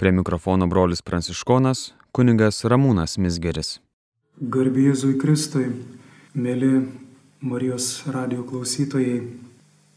[0.00, 1.80] Prie mikrofono brolis Pranciškonas,
[2.16, 3.74] kuningas Ramūnas Misgeris.
[4.40, 5.66] Garbėzui Kristui,
[6.32, 6.70] mėly
[7.44, 9.18] Marijos radio klausytojai.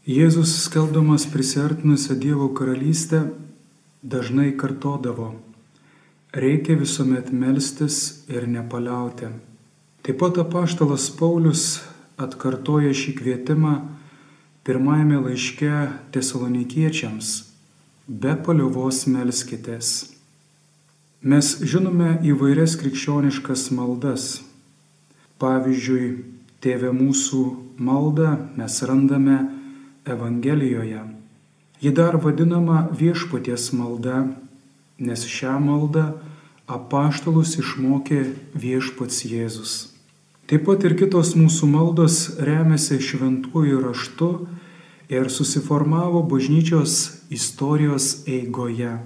[0.04, 3.22] Jėzus skelbdamas prisartinusią Dievo karalystę
[4.02, 5.30] dažnai kartodavo,
[6.36, 9.32] reikia visuomet melstis ir nepaliauti.
[10.04, 11.80] Taip pat apaštalas Paulius
[12.20, 13.74] atkartoja šį kvietimą
[14.68, 15.72] pirmajame laiške
[16.12, 17.34] tesalonikiečiams-
[18.08, 20.10] be paliovos melskitės.
[21.24, 24.42] Mes žinome įvairias krikščioniškas maldas.
[25.40, 26.34] Pavyzdžiui,
[26.64, 27.40] Tėve mūsų
[27.76, 29.34] maldą mes randame
[30.08, 31.02] Evangelijoje.
[31.84, 34.22] Ji dar vadinama viešpaties malda,
[34.96, 36.06] nes šią maldą
[36.64, 38.22] apaštalus išmokė
[38.56, 39.74] viešpats Jėzus.
[40.48, 44.30] Taip pat ir kitos mūsų maldos remiasi šventųjų raštu
[45.08, 48.98] ir susiformavo bažnyčios istorijos eigoje.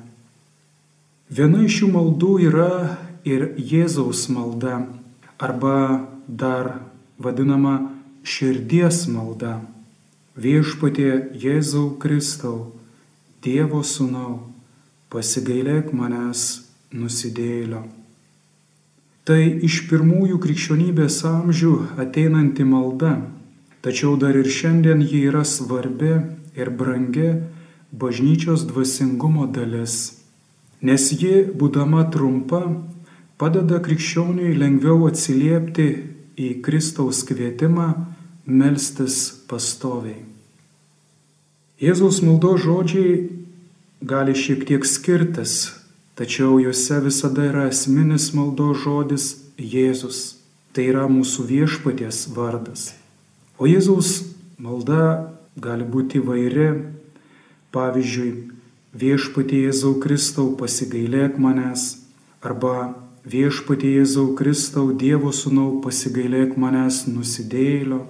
[1.28, 2.72] Viena iš šių maldų yra
[3.28, 4.86] ir Jėzaus malda
[5.38, 6.78] arba dar
[7.18, 7.90] vadinama
[8.24, 9.58] širdies malda.
[10.38, 12.72] Viešpatie Jėzau Kristau,
[13.42, 14.38] Dievo sūnau,
[15.10, 17.84] pasigailėk manęs nusidėlio.
[19.28, 23.18] Tai iš pirmųjų krikščionybės amžių ateinanti malda,
[23.84, 26.12] tačiau dar ir šiandien ji yra svarbi
[26.58, 27.30] ir brangi
[27.92, 30.18] bažnyčios dvasingumo dalis,
[30.82, 32.62] nes ji, būdama trumpa,
[33.38, 35.88] padeda krikščioniui lengviau atsiliepti
[36.38, 37.88] į Kristaus kvietimą
[38.46, 39.18] melstis
[39.50, 40.24] pastoviai.
[41.78, 43.28] Jėzaus maldo žodžiai
[44.02, 45.70] gali šiek tiek skirtis,
[46.18, 50.38] tačiau juose visada yra esminis maldo žodis Jėzus.
[50.74, 52.92] Tai yra mūsų viešpaties vardas.
[53.58, 54.22] O Jėzaus
[54.62, 56.68] malda gali būti įvairi.
[57.74, 58.30] Pavyzdžiui,
[58.94, 61.88] viešpatie Jėzau Kristau pasigailėk manęs
[62.40, 62.94] arba
[63.26, 68.04] viešpatie Jėzau Kristau Dievo sūnau pasigailėk manęs nusidėlio.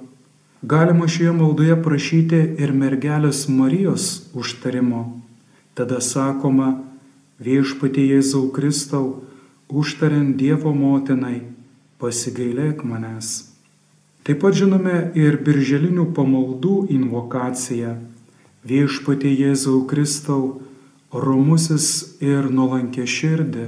[0.60, 5.04] Galima šioje maldoje prašyti ir mergelės Marijos užtarimo.
[5.72, 6.74] Tada sakoma,
[7.40, 9.22] viešpatie Jėzau Kristau,
[9.72, 11.46] užtariant Dievo motinai,
[11.96, 13.47] pasigailėk manęs.
[14.28, 17.94] Taip pat žinome ir birželinių pamaldų invokaciją.
[18.68, 20.60] Viešpatie Jėzau Kristau,
[21.08, 23.64] romusis ir nuolankė širdį,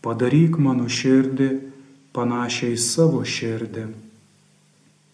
[0.00, 1.50] padaryk mano širdį
[2.16, 3.90] panašiai savo širdį.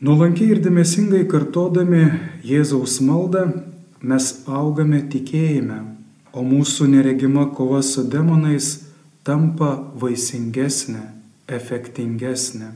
[0.06, 2.04] Nuolankiai ir dėmesingai kartodami
[2.46, 3.48] Jėzaus maldą
[3.98, 5.82] mes augame tikėjime
[6.32, 8.68] o mūsų neregima kova su demonais
[9.26, 11.02] tampa vaisingesnė,
[11.48, 12.70] efektingesnė.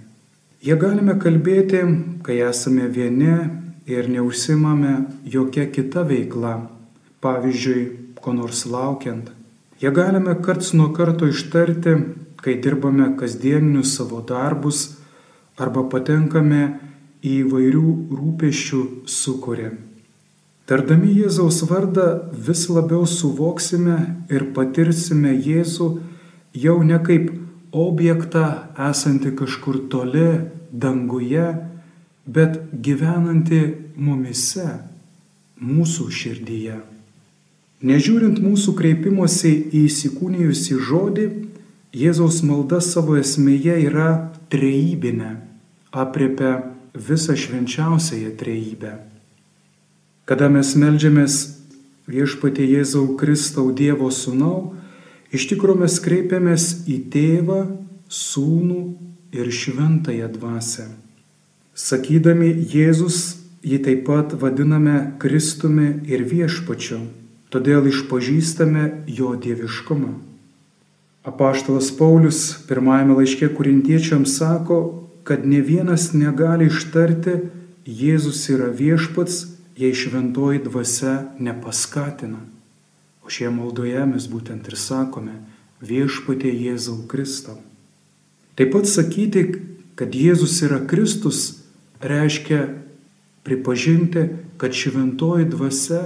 [0.63, 1.81] Jie galime kalbėti,
[2.23, 3.33] kai esame vieni
[3.91, 4.93] ir neužsimame
[5.27, 6.53] jokia kita veikla,
[7.19, 7.81] pavyzdžiui,
[8.23, 9.33] ko nors laukiant.
[9.83, 11.97] Jie galime karts nuo karto ištarti,
[12.39, 14.85] kai dirbame kasdieninius savo darbus
[15.59, 16.63] arba patenkame
[17.27, 18.87] į įvairių rūpešių
[19.19, 19.69] sukūrį.
[20.71, 23.99] Tardami Jėzaus vardą vis labiau suvoksime
[24.31, 25.95] ir patirsime Jėzų
[26.55, 27.33] jau ne kaip
[27.73, 28.47] objektą
[28.77, 30.29] esantį kažkur toli
[30.73, 31.47] danguje,
[32.27, 33.63] bet gyvenantį
[33.97, 34.69] mumise,
[35.63, 36.79] mūsų širdyje.
[37.83, 41.31] Nežiūrint mūsų kreipimosi į įsikūnijusi žodį,
[41.93, 45.35] Jėzaus malda savo esmėje yra trejybinė,
[45.93, 46.53] apriepia
[46.97, 48.93] visą švenčiausiąją trejybę.
[50.25, 51.35] Kada mes melžiamės
[52.09, 54.73] viešpatie Jėzau Kristau Dievo sūnau,
[55.33, 57.61] iš tikrųjų mes kreipiamės į tėvą,
[58.13, 58.81] sūnų
[59.33, 60.91] ir šventąją dvasę.
[61.73, 67.01] Sakydami Jėzus, jį taip pat vadiname Kristumi ir viešpačiu,
[67.49, 70.13] todėl išpažįstame jo dieviškumą.
[71.25, 74.79] Apaštalas Paulius pirmajame laiške kurintiečiams sako,
[75.25, 77.39] kad ne vienas negali ištarti
[77.87, 79.47] Jėzus yra viešpats,
[79.79, 82.43] jei šventoji dvasia nepaskatina.
[83.23, 85.39] O šioje maldoje mes būtent ir sakome
[85.83, 87.59] viešpatė Jėzau Kristau.
[88.59, 89.45] Taip pat sakyti,
[89.99, 91.63] kad Jėzus yra Kristus,
[92.03, 92.67] reiškia
[93.47, 94.29] pripažinti,
[94.61, 96.03] kad šventoji dvasia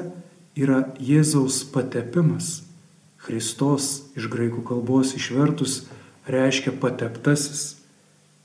[0.56, 2.62] yra Jėzaus patepimas.
[3.26, 5.82] Kristos iš graikų kalbos išvertus
[6.30, 7.74] reiškia pateptasis.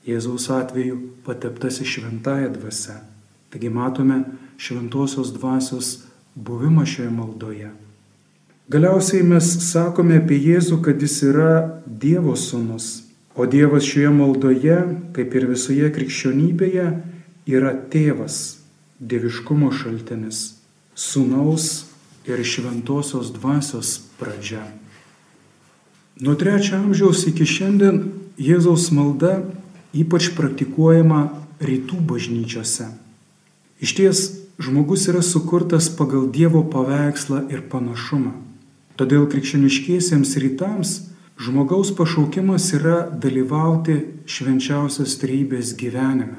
[0.02, 2.98] Jėzaus atveju pateptasis šventąją dvasę.
[3.54, 4.24] Taigi matome
[4.58, 5.92] šventosios dvasios
[6.34, 7.70] buvimą šioje maldoje.
[8.72, 13.02] Galiausiai mes sakome apie Jėzų, kad jis yra Dievo sūnus,
[13.36, 14.76] o Dievas šioje maldoje,
[15.12, 16.86] kaip ir visoje krikščionybėje,
[17.52, 18.38] yra tėvas,
[18.96, 20.38] dieviškumo šaltinis,
[20.96, 21.66] sūnaus
[22.24, 24.62] ir šventosios dvasios pradžia.
[26.24, 28.06] Nuo trečio amžiaus iki šiandien
[28.40, 29.34] Jėzaus malda
[29.92, 31.26] ypač praktikuojama
[31.60, 32.88] rytų bažnyčiose.
[33.84, 34.24] Iš ties,
[34.56, 38.51] žmogus yra sukurtas pagal Dievo paveikslą ir panašumą.
[39.02, 40.90] Todėl krikščioniškiesiems rytams
[41.42, 43.96] žmogaus pašaukimas yra dalyvauti
[44.30, 46.38] švenčiausios trybės gyvenime,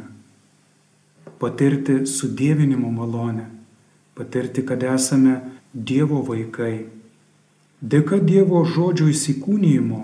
[1.44, 3.50] patirti sudėvinimo malonę,
[4.16, 5.42] patirti, kad esame
[5.76, 6.86] Dievo vaikai.
[7.84, 10.00] Dėka Dievo žodžio įsikūnyjimo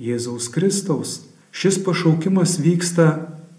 [0.00, 1.14] Jėzaus Kristaus
[1.52, 3.10] šis pašaukimas vyksta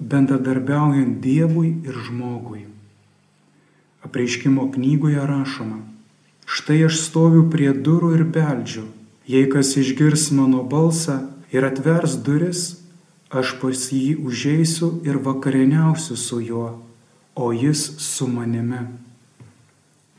[0.02, 2.66] bendradarbiaujant Dievui ir žmogui.
[4.10, 5.84] Apreiškimo knygoje rašoma,
[6.50, 8.88] štai aš stoviu prie durų ir beldžiu,
[9.30, 11.20] jei kas išgirs mano balsą
[11.54, 12.64] ir atvers duris,
[13.30, 16.72] aš pas jį užeisiu ir vakarieniausiu su juo,
[17.38, 18.82] o jis su manimi.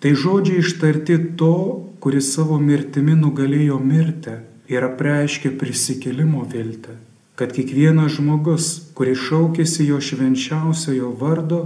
[0.01, 1.55] Tai žodžiai ištarti to,
[2.01, 4.39] kuris savo mirtimi nugalėjo mirtį
[4.71, 6.95] ir apreiškė prisikėlimo viltį,
[7.37, 11.63] kad kiekvienas žmogus, kuris šaukėsi jo švenčiausiojo vardo,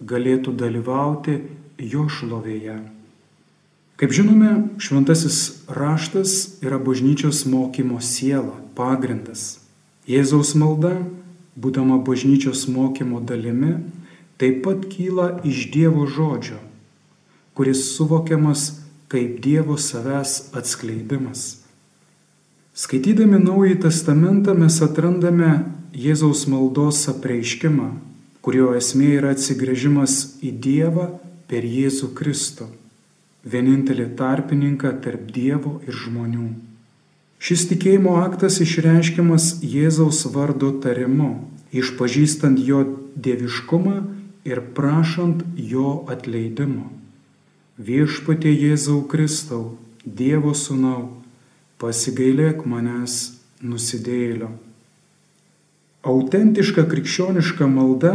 [0.00, 1.40] galėtų dalyvauti
[1.92, 2.93] jo šlovėje.
[4.00, 9.60] Kaip žinome, šventasis raštas yra bažnyčios mokymo siela, pagrindas.
[10.10, 10.96] Jėzaus malda,
[11.54, 13.78] būdama bažnyčios mokymo dalimi,
[14.38, 16.58] taip pat kyla iš Dievo žodžio
[17.54, 18.72] kuris suvokiamas
[19.08, 21.62] kaip Dievo savęs atskleidimas.
[22.74, 25.50] Skaitydami Naująjį Testamentą mes atrandame
[25.94, 27.92] Jėzaus maldos apreiškimą,
[28.42, 31.06] kurio esmė yra atsigrėžimas į Dievą
[31.46, 32.66] per Jėzų Kristų,
[33.44, 36.48] vienintelį tarpininką tarp Dievo ir žmonių.
[37.44, 41.44] Šis tikėjimo aktas išreiškiamas Jėzaus vardo tarimu,
[41.76, 42.80] išpažįstant jo
[43.16, 43.96] dieviškumą
[44.48, 46.88] ir prašant jo atleidimo.
[47.76, 51.10] Viešpatie Jėzau Kristau, Dievo sūnau,
[51.80, 54.52] pasigailėk manęs nusidėlio.
[56.04, 58.14] Autentiška krikščioniška malda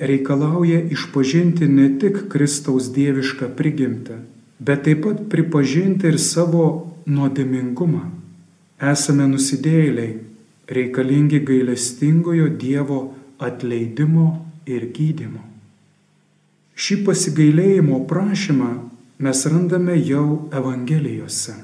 [0.00, 4.16] reikalauja išpažinti ne tik Kristaus dievišką prigimtį,
[4.58, 6.66] bet taip pat pripažinti ir savo
[7.06, 8.04] nuodėmingumą.
[8.92, 10.16] Esame nusidėliai,
[10.68, 13.00] reikalingi gailestingojo Dievo
[13.38, 14.26] atleidimo
[14.66, 15.42] ir gydimo.
[16.76, 18.70] Šį pasigailėjimo prašymą
[19.24, 21.54] mes randame jau Evangelijose.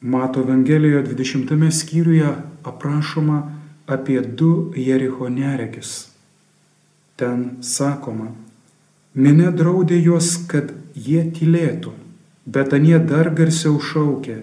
[0.00, 2.32] Mato Evangelijoje 20 skyriuje
[2.66, 3.38] aprašoma
[3.86, 6.08] apie du Jericho neregis.
[7.16, 8.32] Ten sakoma,
[9.14, 11.92] minė draudė juos, kad jie tylėtų,
[12.46, 14.42] bet anie dar garsiau šaukė,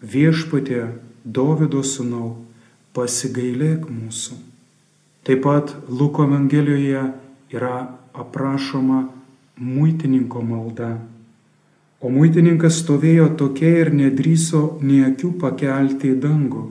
[0.00, 0.84] viešpatė
[1.24, 2.34] Davido sūnau,
[2.92, 4.36] pasigailėk mūsų.
[5.24, 7.06] Taip pat Luko Evangelijoje
[7.54, 7.76] yra
[8.12, 9.06] aprašoma
[9.56, 10.92] muitininko malda
[12.04, 16.64] O muitininkas stovėjo tokia ir nedryso nei akių pakelti į dangų,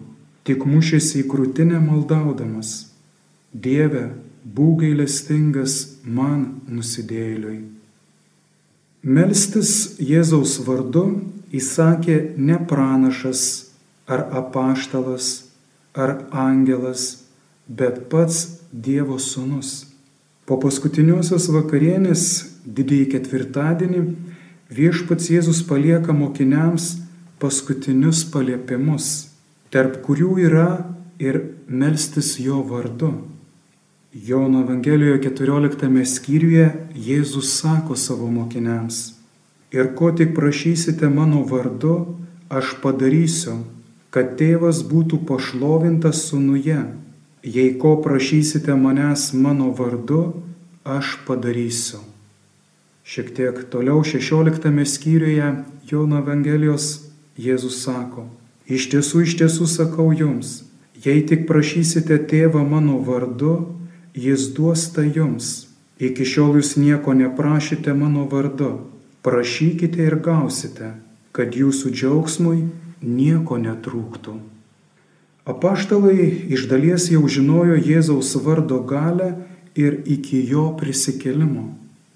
[0.45, 2.74] tik mušėsi į krūtinę maldaudamas.
[3.50, 4.03] Dieve,
[4.43, 7.61] būk gailestingas man nusidėliui.
[9.03, 11.05] Melstis Jėzaus vardu
[11.51, 13.41] įsakė ne pranašas
[14.07, 15.49] ar apaštalas
[15.93, 17.25] ar angelas,
[17.67, 19.85] bet pats Dievo sūnus.
[20.49, 22.23] Po paskutiniosios vakarienės
[22.65, 24.01] didįjį ketvirtadienį
[24.73, 26.87] viešpats Jėzus palieka mokiniams
[27.43, 29.29] paskutinius paliepimus,
[29.69, 30.67] tarp kurių yra
[31.21, 33.13] ir melstis jo vardu.
[34.13, 39.15] Jono Evangelijoje 14 skyriuje Jėzus sako savo mokiniams,
[39.74, 41.96] ir ko tik prašysite mano vardu,
[42.50, 43.55] aš padarysiu,
[44.13, 46.77] kad tėvas būtų pašlovintas sunuje.
[47.41, 50.22] Jei ko prašysite manęs mano vardu,
[50.86, 52.05] aš padarysiu.
[53.03, 55.53] Šiek tiek toliau 16 skyriuje
[55.89, 58.29] Jono Evangelijos Jėzus sako,
[58.70, 60.60] iš tiesų, iš tiesų sakau jums,
[61.01, 63.82] jei tik prašysite tėvą mano vardu,
[64.13, 65.67] jis duos tai jums.
[66.00, 68.89] Iki šiol jūs nieko neprašėte mano vardu,
[69.24, 70.96] prašykite ir gausite,
[71.32, 72.65] kad jūsų džiaugsmui
[73.01, 74.34] nieko netrūktų.
[75.46, 79.34] Apaštalai iš dalies jau žinojo Jėzaus vardo galę
[79.75, 81.74] ir iki jo prisikelimo.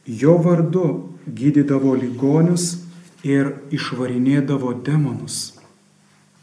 [0.08, 0.86] Jo vardu
[1.27, 2.77] gydydavo ligonius
[3.27, 5.58] ir išvarinėdavo demonus.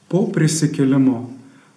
[0.08, 1.30] Po prisikelimo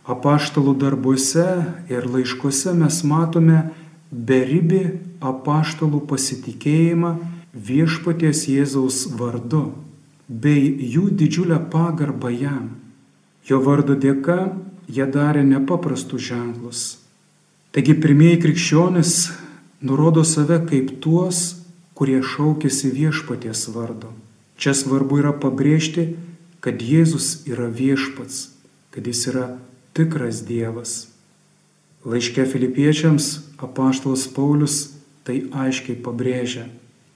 [0.07, 1.47] apaštalų darbuose
[1.91, 3.63] ir laiškuose mes matome
[4.11, 4.83] beribį
[5.19, 7.17] apaštalų pasitikėjimą
[7.53, 9.65] viešpaties Jėzaus vardu
[10.27, 12.69] bei jų didžiulę pagarbą jam.
[13.47, 14.55] Jo vardo dėka
[14.91, 16.81] jie darė nepaprastus ženklus.
[17.71, 19.13] Taigi pirmieji krikščionis
[19.81, 21.63] nurodo save kaip tuos,
[21.97, 24.11] kurie šaukėsi viešpaties vardo.
[24.57, 26.15] Čia svarbu yra pabrėžti,
[26.63, 28.57] kad Jėzus yra viešpats,
[28.91, 29.47] kad jis yra
[29.97, 31.07] tikras Dievas.
[32.05, 34.75] Laiške filipiečiams apaštalas Paulius
[35.27, 36.67] tai aiškiai pabrėžia.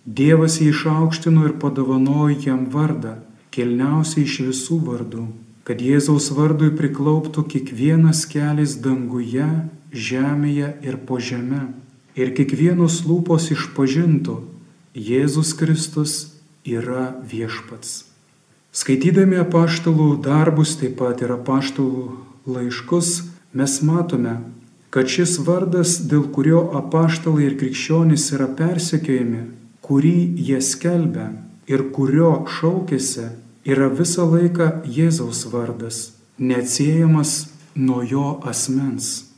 [0.06, 3.20] Dievas jį išaukštino ir padovanojo jam vardą,
[3.54, 5.28] kilniausiai iš visų vardų,
[5.68, 9.48] kad Jėzaus vardui priklauptų kiekvienas kelias danguje,
[9.94, 11.68] žemėje ir po žeme.
[12.18, 14.42] Ir kiekvienos lūpos išpažintų,
[14.98, 16.16] Jėzus Kristus
[16.68, 18.02] yra viešpats.
[18.76, 23.12] Skaitydami apaštalų darbus, taip pat ir apaštalų laiškus,
[23.54, 24.36] mes matome,
[24.92, 29.46] kad šis vardas, dėl kurio apaštalai ir krikščionys yra persekiojami,
[29.86, 30.18] kurį
[30.50, 31.32] jie skelbia
[31.72, 33.30] ir kurio šaukėsi,
[33.66, 39.32] yra visą laiką Jėzaus vardas, neatsiejamas nuo jo asmens.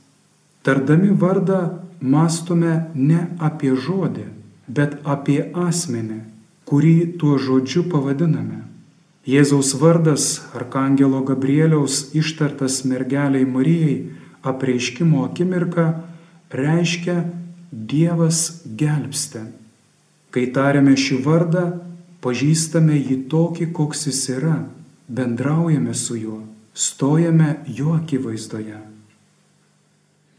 [0.63, 1.61] Tardami vardą
[1.99, 4.27] mastome ne apie žodį,
[4.67, 6.21] bet apie asmenį,
[6.65, 8.63] kurį tuo žodžiu pavadiname.
[9.23, 13.95] Jėzaus vardas Arkangelo Gabrieliaus ištartas mergeliai Marijai
[14.43, 15.85] apreiškimo akimirką
[16.51, 17.23] reiškia
[17.71, 19.45] Dievas gelbsti.
[20.33, 21.63] Kai tariame šį vardą,
[22.19, 24.57] pažįstame jį tokį, koks jis yra,
[25.07, 26.41] bendraujame su juo,
[26.73, 28.81] stojame jo akivaizdoje.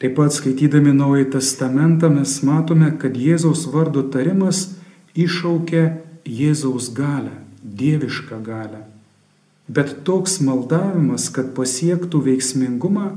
[0.03, 4.75] Taip pat skaitydami Naująjį Testamentą mes matome, kad Jėzaus vardo tarimas
[5.17, 5.87] iššaukia
[6.29, 8.85] Jėzaus galę, dievišką galę.
[9.68, 13.14] Bet toks maldavimas, kad pasiektų veiksmingumą,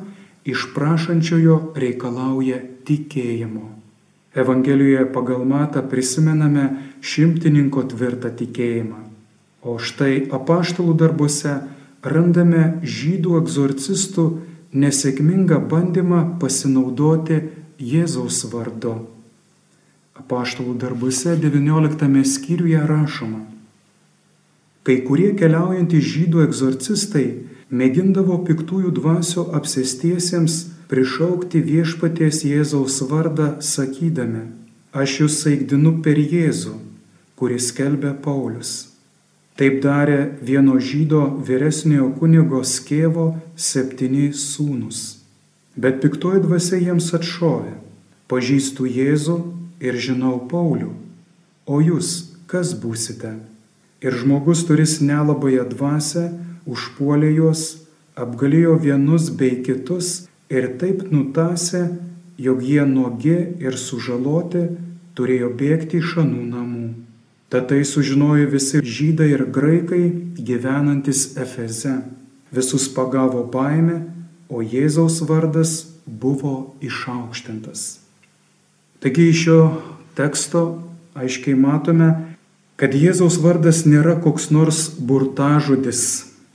[0.48, 3.66] iš prašančiojo reikalauja tikėjimo.
[4.38, 6.70] Evangelijoje pagal matą prisimename
[7.02, 9.02] šimtininko tvirtą tikėjimą.
[9.68, 11.58] O štai apaštalų darbuose
[12.06, 14.28] randame žydų egzorcistų
[14.78, 17.42] nesėkmingą bandymą pasinaudoti
[17.82, 18.96] Jėzaus vardu.
[20.18, 23.57] Apaštalų darbuose 19 skyriuje rašoma.
[24.88, 27.26] Kai kurie keliaujantys žydų egzorcistai
[27.76, 30.54] mėgindavo piktųjų dvasių apsėstiesiems
[30.88, 34.46] prišaukti viešpaties Jėzaus vardą, sakydami,
[34.96, 36.78] aš jūs saigdinu per Jėzų,
[37.36, 38.94] kuris kelbė Paulius.
[39.60, 43.28] Taip darė vieno žydo vyresniojo kunigo skėvo
[43.58, 45.18] septyni sūnus.
[45.76, 47.76] Bet piktoji dvasia jiems atšovė,
[48.32, 49.38] pažįstu Jėzų
[49.84, 50.94] ir žinau Paulių,
[51.68, 52.16] o jūs
[52.48, 53.36] kas būsite?
[54.02, 56.28] Ir žmogus turis nelabąją dvasę,
[56.70, 57.64] užpuolė juos,
[58.18, 61.88] apgalėjo vienus bei kitus ir taip nutasė,
[62.38, 64.68] jog jie nuogi ir sužaloti
[65.18, 66.88] turėjo bėgti iš anų namų.
[67.50, 70.04] Tad tai sužinojo visi žydai ir graikai
[70.36, 71.96] gyvenantis Efeze.
[72.52, 74.02] Visus pagavo baime,
[74.50, 78.00] o Jėzaus vardas buvo išaukštintas.
[79.00, 79.62] Taigi iš šio
[80.16, 80.62] teksto
[81.18, 82.12] aiškiai matome,
[82.78, 86.02] kad Jėzaus vardas nėra koks nors burtažodis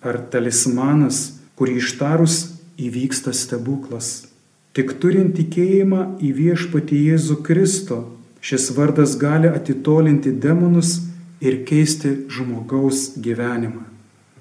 [0.02, 2.37] ar talismanas, kurį ištarus
[2.79, 4.29] įvyksta stebuklas.
[4.73, 7.99] Tik turint tikėjimą į viešpatį Jėzų Kristų,
[8.41, 11.00] šis vardas gali atitolinti demonus
[11.43, 13.85] ir keisti žmogaus gyvenimą.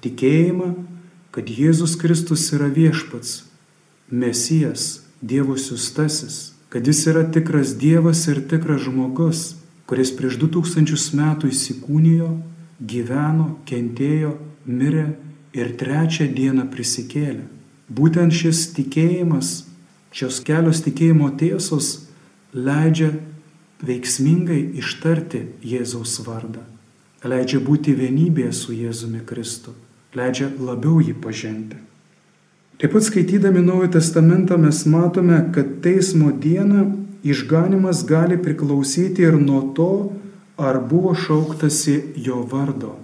[0.02, 0.70] Tikėjimą,
[1.34, 3.42] kad Jėzus Kristus yra viešpats,
[4.10, 9.42] Mesijas, Dievo siustasis, kad jis yra tikras Dievas ir tikras žmogus,
[9.86, 12.30] kuris prieš du tūkstančius metų įsikūnijo,
[12.80, 14.36] gyveno, kentėjo,
[14.66, 15.08] mirė
[15.56, 17.44] ir trečią dieną prisikėlė.
[17.92, 19.66] Būtent šis tikėjimas,
[20.14, 22.08] šios kelios tikėjimo tiesos
[22.54, 23.10] leidžia
[23.82, 26.62] veiksmingai ištarti Jėzaus vardą,
[27.26, 29.74] leidžia būti vienybėje su Jėzumi Kristu,
[30.16, 31.80] leidžia labiau jį pažinti.
[32.80, 36.86] Taip pat skaitydami Naują Testamentą mes matome, kad teismo dieną
[37.22, 39.92] išganimas gali priklausyti ir nuo to,
[40.56, 42.96] ar buvo šauktasi jo vardo.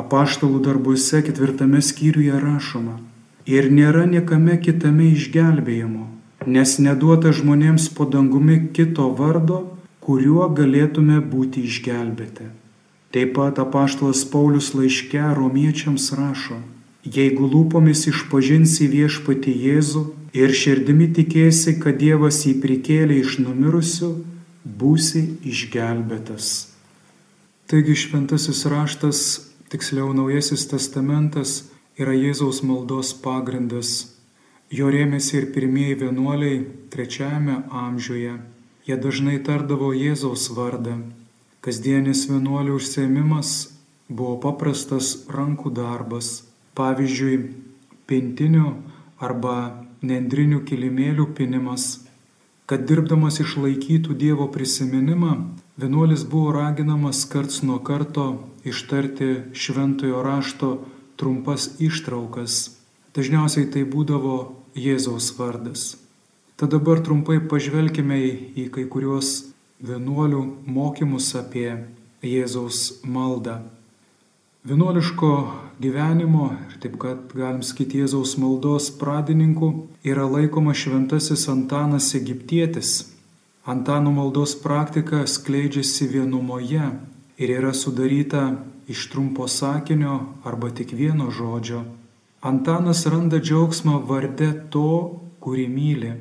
[0.00, 2.98] Apaštalų darbuose ketvirtame skyriuje rašoma,
[3.46, 6.06] ir nėra niekame kitame išgelbėjimo,
[6.46, 9.60] nes neduota žmonėms po dangumi kito vardo,
[10.00, 12.48] kuriuo galėtume būti išgelbėti.
[13.10, 16.60] Taip pat apaštalas Paulius laiške romiečiams rašo,
[17.02, 20.04] jeigu lūpomis išpažinsi viešpati Jėzų
[20.36, 24.10] ir širdimi tikėsi, kad Dievas jį prikėlė iš numirusių,
[24.64, 26.50] būsi išgelbėtas.
[27.70, 29.20] Taigi šventasis raštas,
[29.70, 31.70] tiksliau naujasis testamentas,
[32.00, 34.16] yra Jėzaus maldos pagrindas.
[34.70, 36.60] Jo rėmėsi ir pirmieji vienuoliai
[36.90, 38.36] trečiajame amžiuje.
[38.86, 40.96] Jie dažnai tardavo Jėzaus vardą.
[41.60, 43.50] Kasdienis vienuolių užsiemimas
[44.08, 46.30] buvo paprastas rankų darbas.
[46.78, 47.36] Pavyzdžiui,
[48.10, 48.68] pintinių
[49.20, 52.00] arba nendrinių kilimėlių pinimas.
[52.70, 55.32] Kad dirbdamas išlaikytų Dievo prisiminimą,
[55.80, 58.26] vienuolis buvo raginamas karts nuo karto
[58.64, 60.70] ištarti šventojo rašto
[61.20, 62.76] trumpas ištraukas.
[63.16, 64.36] Dažniausiai tai būdavo
[64.78, 65.96] Jėzaus vardas.
[66.56, 68.20] Tad dabar trumpai pažvelkime
[68.54, 69.50] į kai kuriuos
[69.82, 71.68] vienuolių mokymus apie
[72.22, 73.58] Jėzaus maldą.
[74.64, 79.70] Vienuoliško gyvenimo ir taip kad galim sakyti Jėzaus maldos pradininku
[80.04, 82.90] yra laikoma šventasis Antanas Egiptietis.
[83.64, 86.90] Antano maldos praktika skleidžiasi vienumoje
[87.40, 88.44] ir yra sudaryta
[88.88, 91.80] iš trumpo sakinio arba tik vieno žodžio.
[92.44, 96.14] Antanas randa džiaugsmą varde to, kurį myli.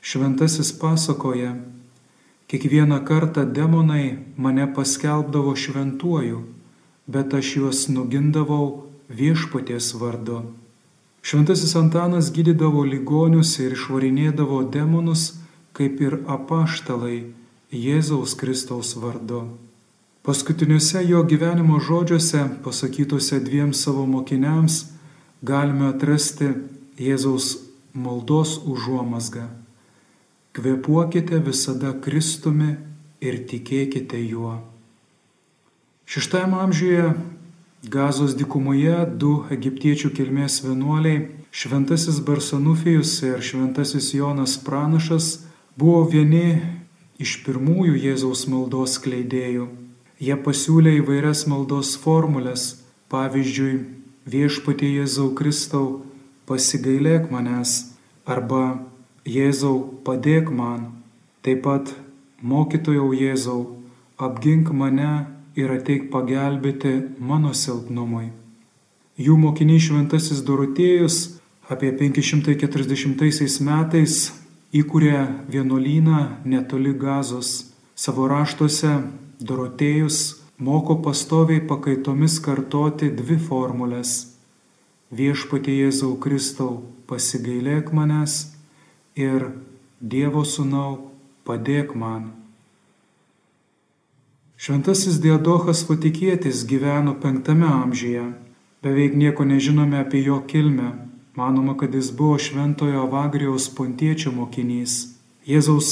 [0.00, 1.56] Šventasis pasakoja,
[2.46, 6.44] kiekvieną kartą demonai mane paskelbdavo šventuoju,
[7.06, 10.42] bet aš juos nugindavau viešpaties vardu.
[11.24, 15.34] Šventasis Antanas gydydavo ligonius ir išvarinėdavo demonus,
[15.72, 17.32] kaip ir apaštalai
[17.72, 19.44] Jėzaus Kristaus vardu.
[20.24, 24.84] Paskutiniuose jo gyvenimo žodžiuose, pasakytuose dviem savo mokiniams,
[25.42, 26.52] galime atrasti
[27.00, 27.58] Jėzaus
[27.92, 29.48] maldos užuomasgą.
[30.54, 32.76] Kvepuokite visada Kristumi
[33.20, 34.73] ir tikėkite juo.
[36.06, 37.12] Šeštajame amžiuje
[37.88, 45.46] Gazos dikumoje du egiptiečių kilmės vienuoliai, šventasis Barsanufijus ir šventasis Jonas Pranašas,
[45.80, 46.60] buvo vieni
[47.16, 49.66] iš pirmųjų Jėzaus maldos kleidėjų.
[50.20, 53.80] Jie pasiūlė įvairias maldos formulės, pavyzdžiui,
[54.28, 56.02] viešpatie Jėzau Kristau,
[56.44, 57.94] pasigailėk manęs
[58.28, 58.80] arba
[59.24, 60.90] Jėzau padėk man,
[61.40, 61.96] taip pat
[62.44, 63.62] mokytojau Jėzau,
[64.20, 68.30] apgink mane ir ateik pagelbėti mano silpnumui.
[69.14, 71.18] Jų mokinys šventasis Dorotėjus
[71.70, 74.16] apie 540 metais
[74.74, 75.20] įkūrė
[75.54, 77.70] vienuolyną netoli gazos.
[77.94, 78.96] Savo raštuose
[79.38, 80.18] Dorotėjus
[80.58, 84.34] moko pastoviai pakaitomis kartoti dvi formulės-
[85.18, 88.54] viešpatie Jėzau Kristau pasigailėk manęs
[89.14, 89.52] ir
[90.02, 91.10] Dievo sūnau
[91.46, 92.43] padėk man.
[94.64, 98.22] Šventasis Diedochas Vatikietis gyveno penktame amžiuje.
[98.82, 100.92] Beveik nieko nežinome apie jo kilmę.
[101.36, 104.94] Manoma, kad jis buvo šventojo Avagrijaus pontiečio mokinys.
[105.44, 105.90] Jėzaus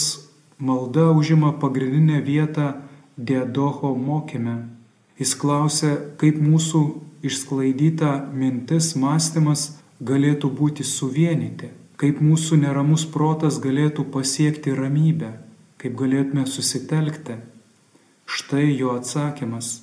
[0.57, 2.71] malda užima pagrindinę vietą
[3.17, 4.57] Diedocho mokyme.
[5.21, 6.83] Jis klausia, kaip mūsų
[7.29, 9.69] išsklaidyta mintis, mąstymas
[10.01, 15.35] galėtų būti suvienyti, kaip mūsų neramus protas galėtų pasiekti ramybę,
[15.77, 17.43] kaip galėtume susitelkti.
[18.33, 19.83] Štai jo atsakymas.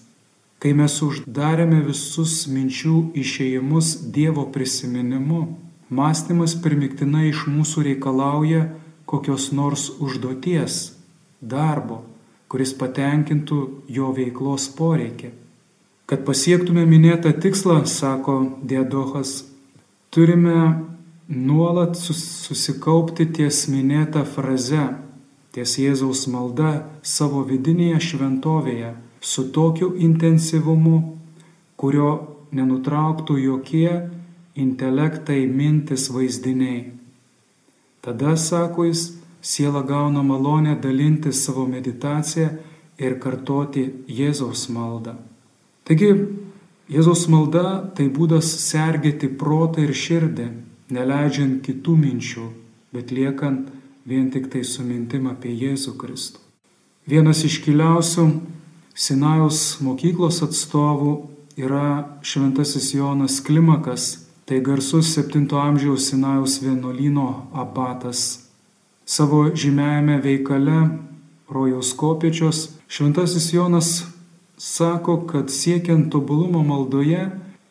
[0.60, 5.42] Kai mes uždarėme visus minčių išėjimus Dievo prisiminimu,
[5.94, 8.64] mąstymas primiktinai iš mūsų reikalauja
[9.10, 10.80] kokios nors užduoties,
[11.42, 12.02] darbo,
[12.50, 13.60] kuris patenkintų
[13.98, 15.30] jo veiklos poreikį.
[16.10, 19.44] Kad pasiektume minėtą tikslą, sako Diedochas,
[20.10, 20.58] turime
[21.30, 24.88] nuolat susikaupti ties minėtą frazę,
[25.56, 30.98] ties Jėzaus malda savo vidinėje šventovėje su tokiu intensyvumu,
[31.80, 32.12] kurio
[32.56, 34.10] nenutrauktų jokie
[34.60, 36.92] intelektai mintis vaizdiniai.
[38.02, 39.04] Tada, sako jis,
[39.42, 42.50] siela gauna malonę dalinti savo meditaciją
[43.00, 45.16] ir kartoti Jėzaus maldą.
[45.88, 46.12] Taigi,
[46.90, 50.48] Jėzaus malda tai būdas sergėti protą ir širdį,
[50.96, 52.48] neleidžiant kitų minčių,
[52.96, 53.70] bet liekant
[54.10, 56.42] vien tik tai su mintim apie Jėzų Kristų.
[57.10, 58.26] Vienas iškiliausių
[59.00, 61.14] Sinajaus mokyklos atstovų
[61.62, 64.12] yra šventasis Jonas Klimakas,
[64.50, 68.50] tai garsus 7 amžiaus Sinajaus vienuolino abatas
[69.10, 70.84] Savo žymėjame veikale
[71.50, 73.88] rojaus kopiečios šventasis Jonas
[74.62, 77.24] sako, kad siekiant tobulumo maldoje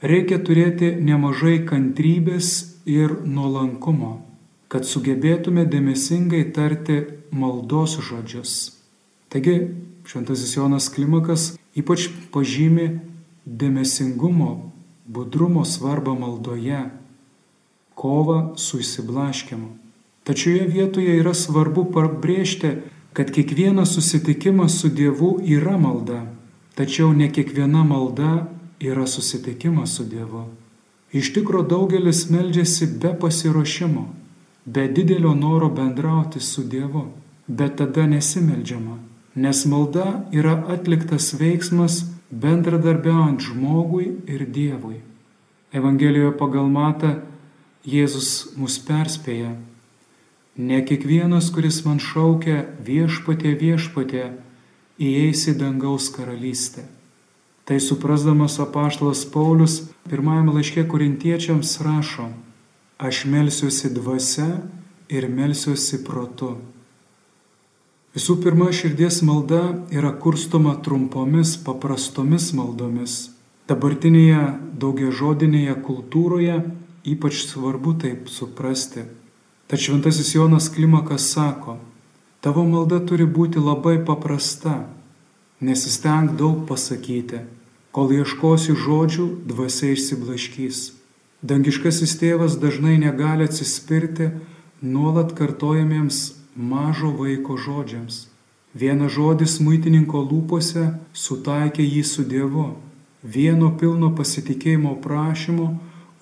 [0.03, 2.49] reikia turėti nemažai kantrybės
[2.91, 4.17] ir nuolankumo,
[4.69, 7.01] kad sugebėtume dėmesingai tarti
[7.33, 8.55] maldos žodžius.
[9.33, 9.73] Taigi,
[10.09, 13.01] šventasis Jonas Klimakas ypač pažymi
[13.49, 14.73] dėmesingumo,
[15.09, 16.85] budrumo svarbą maldoje,
[17.97, 19.71] kovą su įsiblaškimu.
[20.29, 22.75] Tačioje vietoje yra svarbu pabrėžti,
[23.17, 26.21] kad kiekvienas susitikimas su Dievu yra malda,
[26.77, 28.47] tačiau ne kiekviena malda
[28.81, 30.45] yra susitikimas su Dievu.
[31.17, 34.05] Iš tikro daugelis meldžiasi be pasiruošimo,
[34.75, 37.05] be didelio noro bendrauti su Dievu,
[37.47, 38.99] bet tada nesimeldžiama,
[39.35, 45.01] nes malda yra atliktas veiksmas bendradarbiaujant žmogui ir Dievui.
[45.73, 47.17] Evangelijoje pagal matą
[47.89, 49.55] Jėzus mus perspėja
[50.59, 54.25] Ne kiekvienas, kuris man šaukia viešpatė viešpatė,
[54.99, 56.83] įeis į dangaus karalystę.
[57.63, 59.77] Tai suprasdamas apaštalas Paulius
[60.11, 62.27] pirmajame laiške korintiečiams rašo,
[62.99, 64.49] aš melsiuosi dvasia
[65.09, 66.57] ir melsiuosi protu.
[68.17, 69.63] Visų pirma, širdies malda
[69.95, 73.29] yra kurstoma trumpomis, paprastomis maldomis.
[73.69, 74.43] Dabartinėje
[74.81, 76.59] daugia žodinėje kultūroje
[77.13, 79.05] ypač svarbu taip suprasti.
[79.69, 81.77] Tačiau šventasis Jonas Klimakas sako,
[82.41, 84.89] tavo malda turi būti labai paprasta,
[85.61, 87.43] nesisteng daug pasakyti,
[87.93, 90.98] kol ieškosi žodžių, dvasia išsiblaškys.
[91.43, 94.33] Dangiškasis tėvas dažnai negali atsispirti
[94.83, 98.27] nuolat kartojamiems mažo vaiko žodžiams.
[98.75, 102.67] Vienas žodis muitininko lūpose sutaikė jį su Dievu.
[103.23, 105.69] Vieno pilno pasitikėjimo prašymo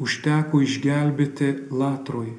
[0.04, 2.36] užteko išgelbėti Latrui.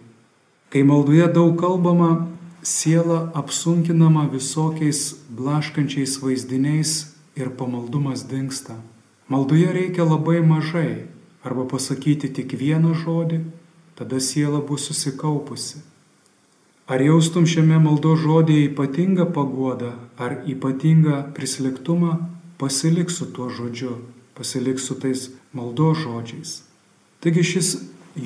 [0.70, 2.28] Kai maldoje daug kalbama,
[2.62, 6.96] siela apsunkinama visokiais blaškančiais vaizdiniais
[7.34, 8.78] ir pamaldumas dinksta.
[9.34, 11.08] Maldoje reikia labai mažai
[11.48, 13.40] arba pasakyti tik vieną žodį,
[13.98, 15.80] tada siela bus susikaupusi.
[16.88, 22.14] Ar jaustum šiame maldo žodėje ypatingą paguodą ar ypatingą prislėgtumą,
[22.62, 23.98] pasilik su tuo žodžiu,
[24.38, 26.62] pasilik su tais maldo žodžiais.
[27.20, 27.74] Taigi šis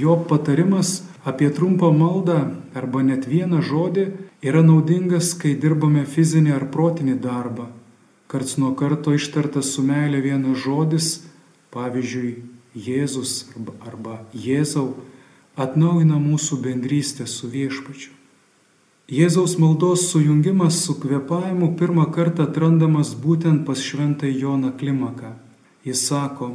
[0.03, 2.37] jo patarimas apie trumpą maldą
[2.77, 4.05] arba net vieną žodį
[4.45, 7.69] yra naudingas, kai dirbame fizinį ar protinį darbą.
[8.31, 11.07] Karts nuo karto ištartas su meilė vienas žodis,
[11.73, 12.35] pavyzdžiui,
[12.75, 14.95] Jėzus arba, arba Jėzau,
[15.59, 18.11] atnaujina mūsų bendrystę su viešpačiu.
[19.11, 25.33] Jėzaus maldos sujungimas su kvepavimu pirmą kartą atrandamas būtent pas šventąjį Joną Klimaką.
[25.83, 26.53] Jis sako,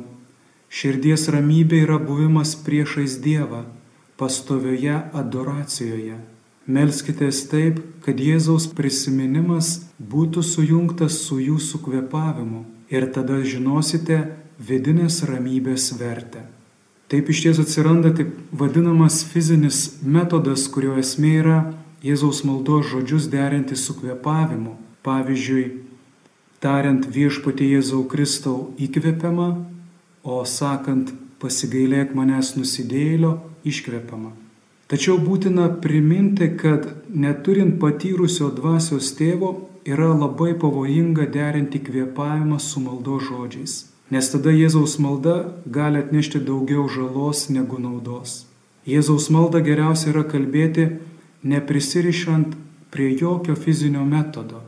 [0.67, 3.63] Širdies ramybė yra buvimas priešais Dievą,
[4.19, 6.17] pastovioje adoracijoje.
[6.67, 14.19] Melskitės taip, kad Jėzaus prisiminimas būtų sujungtas su jūsų kvepavimu ir tada žinosite
[14.59, 16.45] vidinės ramybės vertę.
[17.07, 21.59] Taip iš ties atsiranda taip vadinamas fizinis metodas, kurio esmė yra
[22.07, 24.75] Jėzaus maldos žodžius derinti su kvepavimu.
[25.07, 25.65] Pavyzdžiui,
[26.63, 29.49] tariant viešpatį Jėzau Kristau įkvepiamą,
[30.27, 34.33] o sakant pasigailėk manęs nusidėlio iškvepiama.
[34.91, 39.53] Tačiau būtina priminti, kad neturint patyrusio dvasios tėvo
[39.87, 43.75] yra labai pavojinga derinti kvėpavimą su maldo žodžiais,
[44.11, 48.45] nes tada Jėzaus malda gali atnešti daugiau žalos negu naudos.
[48.87, 50.87] Jėzaus maldą geriausia yra kalbėti
[51.43, 52.55] neprisirišant
[52.95, 54.63] prie jokio fizinio metodo,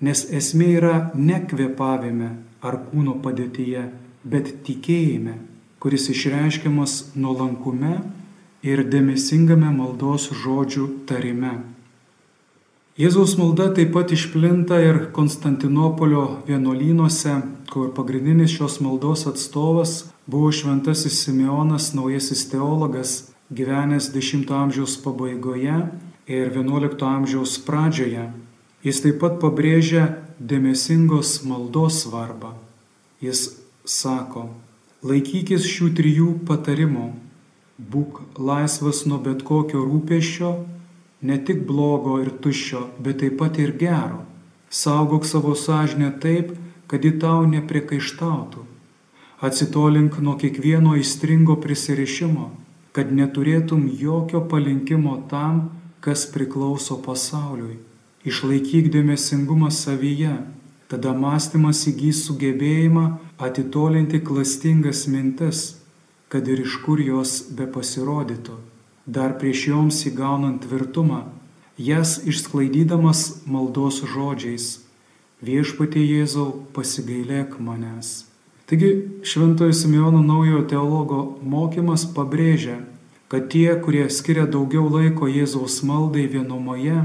[0.00, 2.30] nes esmė yra ne kvėpavime
[2.64, 3.84] ar kūno padėtyje,
[4.24, 5.36] bet tikėjime,
[5.78, 7.98] kuris išreiškiamas nuolankume
[8.64, 11.58] ir dėmesingame maldos žodžių tarime.
[12.94, 17.32] Jėzaus malda taip pat išplinta ir Konstantinopolio vienuolynuose,
[17.66, 19.94] kur pagrindinis šios maldos atstovas
[20.30, 25.74] buvo šventasis Simeonas, naujasis teologas, gyvenęs X amžiaus pabaigoje
[26.30, 28.28] ir XI amžiaus pradžioje.
[28.86, 30.04] Jis taip pat pabrėžia
[30.38, 32.52] dėmesingos maldos svarbą.
[33.18, 34.52] Jis sako,
[35.02, 37.10] laikykis šių trijų patarimų,
[37.90, 40.52] būk laisvas nuo bet kokio rūpešio,
[41.24, 44.20] ne tik blogo ir tuščio, bet taip pat ir gero.
[44.70, 46.52] Saugok savo sąžinę taip,
[46.90, 48.64] kad ji tau nepriekaištautų.
[49.44, 52.50] Atsitolink nuo kiekvieno įstringo prisirišimo,
[52.96, 55.64] kad neturėtum jokio palinkimo tam,
[56.04, 57.78] kas priklauso pasauliui.
[58.24, 60.36] Išlaikyk dėmesingumą savyje,
[60.88, 63.06] tada mąstymas įgys sugebėjimą
[63.48, 65.64] atitolinti klastingas mintis,
[66.28, 68.56] kad ir iš kur jos be pasirodytų,
[69.06, 71.24] dar prieš joms įgaunant tvirtumą,
[71.76, 74.84] jas išsklaidydamas maldos žodžiais
[75.44, 78.24] viešpatie Jėzau pasigailėk manęs.
[78.64, 82.78] Taigi Šventojo Simeono naujojo teologo mokymas pabrėžia,
[83.28, 87.02] kad tie, kurie skiria daugiau laiko Jėzaus maldai vienumoje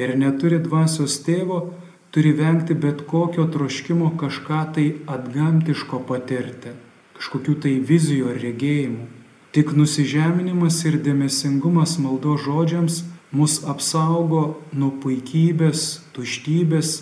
[0.00, 1.74] ir neturi dvasios tėvo,
[2.12, 4.86] turi vengti bet kokio troškimo kažką tai
[5.16, 6.72] atgamtiško patirti,
[7.18, 9.08] kažkokių tai vizijų ar regėjimų.
[9.52, 13.02] Tik nusižeminimas ir dėmesingumas maldo žodžiams
[13.36, 16.92] mus apsaugo nuo puikybės, tuštybės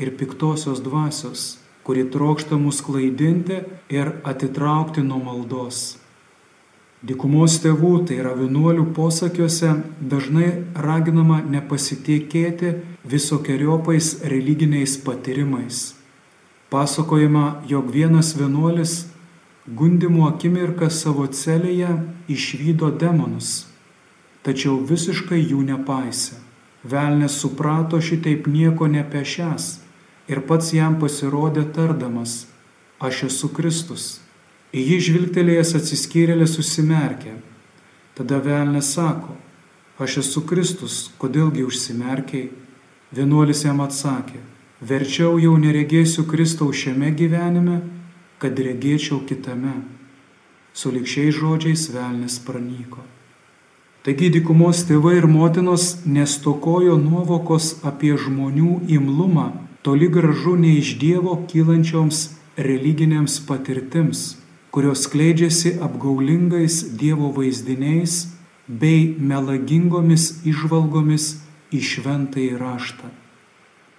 [0.00, 3.58] ir piktosios dvasios, kuri trokšta mus klaidinti
[3.92, 5.98] ir atitraukti nuo maldos.
[7.04, 12.72] Dikumos tėvų, tai yra vienuolių posakiuose, dažnai raginama nepasitikėti
[13.04, 15.92] visokiojopais religiniais patyrimais.
[16.72, 18.96] Pasakojama, jog vienas vienuolis
[19.76, 21.90] gundimo akimirką savo celėje
[22.32, 23.66] išvydo demonus,
[24.42, 26.38] tačiau visiškai jų nepaisė.
[26.88, 29.66] Velnes suprato šitaip nieko nepešęs
[30.30, 32.46] ir pats jam pasirodė tardamas,
[33.02, 34.16] aš esu Kristus
[34.68, 37.38] Į jį žvilgtelėjęs atsiskyrėlė susimerkė.
[38.12, 39.32] Tada velnės sako,
[39.96, 42.50] aš esu Kristus, kodėlgi užsimerkiai?
[43.16, 44.42] Vienuolis jam atsakė,
[44.84, 47.78] verčiau jau neregėsiu Kristaus šiame gyvenime,
[48.38, 49.74] kad regėčiau kitame.
[50.72, 53.02] Su likščiai žodžiais velnės pranyko.
[54.06, 59.48] Taigi dykumos tėvai ir motinos nestokojo nuovokos apie žmonių imlumą,
[59.82, 62.22] toli gražu ne iš Dievo kylančioms
[62.68, 64.22] religinėms patirtims,
[64.70, 68.20] kurios skleidžiasi apgaulingais Dievo vaizdiniais
[68.68, 71.32] bei melagingomis išvalgomis
[71.74, 73.17] į šventąjį raštą.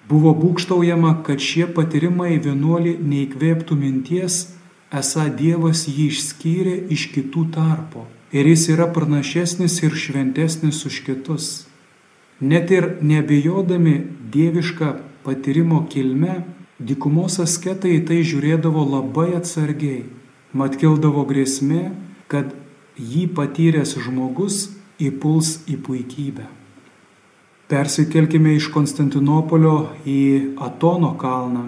[0.10, 4.40] Buvo būkštaujama, kad šie patyrimai vienuolį neįkvėptų minties,
[4.90, 11.48] esą Dievas jį išskyrė iš kitų tarpo ir jis yra pranašesnis ir šventesnis už kitus.
[12.40, 13.96] Net ir nebejodami
[14.34, 14.94] dievišką
[15.26, 16.44] patyrimo kilme,
[16.80, 20.06] dykumos asketai į tai žiūrėdavo labai atsargiai,
[20.54, 21.90] mat kildavo grėsmė,
[22.32, 22.54] kad
[22.96, 24.70] jį patyręs žmogus
[25.00, 26.48] įpuls į puikybę.
[27.70, 31.68] Persikelkime iš Konstantinopolio į Atono kalną.